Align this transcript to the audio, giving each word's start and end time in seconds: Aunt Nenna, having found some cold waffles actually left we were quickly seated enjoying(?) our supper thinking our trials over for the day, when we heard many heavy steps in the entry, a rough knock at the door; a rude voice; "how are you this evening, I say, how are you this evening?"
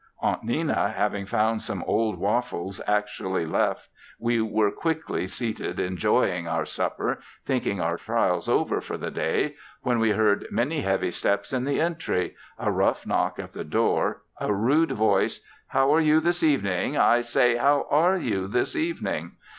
Aunt 0.19 0.43
Nenna, 0.43 0.89
having 0.91 1.27
found 1.27 1.61
some 1.61 1.83
cold 1.83 2.17
waffles 2.17 2.81
actually 2.87 3.45
left 3.45 3.87
we 4.17 4.41
were 4.41 4.71
quickly 4.71 5.27
seated 5.27 5.79
enjoying(?) 5.79 6.47
our 6.47 6.65
supper 6.65 7.19
thinking 7.45 7.79
our 7.79 7.97
trials 7.97 8.49
over 8.49 8.81
for 8.81 8.97
the 8.97 9.11
day, 9.11 9.53
when 9.83 9.99
we 9.99 10.09
heard 10.13 10.47
many 10.49 10.81
heavy 10.81 11.11
steps 11.11 11.53
in 11.53 11.65
the 11.65 11.79
entry, 11.79 12.35
a 12.57 12.71
rough 12.71 13.05
knock 13.05 13.37
at 13.37 13.53
the 13.53 13.63
door; 13.63 14.23
a 14.39 14.51
rude 14.51 14.93
voice; 14.93 15.39
"how 15.67 15.93
are 15.93 16.01
you 16.01 16.19
this 16.19 16.41
evening, 16.41 16.97
I 16.97 17.21
say, 17.21 17.57
how 17.57 17.85
are 17.91 18.17
you 18.17 18.47
this 18.47 18.75
evening?" 18.75 19.33